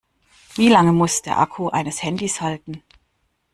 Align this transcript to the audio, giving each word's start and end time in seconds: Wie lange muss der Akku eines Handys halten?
Wie 0.55 0.67
lange 0.67 0.93
muss 0.93 1.21
der 1.21 1.37
Akku 1.37 1.69
eines 1.69 2.01
Handys 2.01 2.41
halten? 2.41 2.81